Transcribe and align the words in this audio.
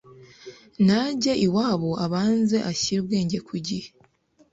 najye 0.87 1.33
iwabo 1.45 1.91
abanze 2.05 2.57
ashyire 2.71 2.99
ubwenge 3.01 3.37
ku 3.47 3.55
gihe.” 3.67 3.87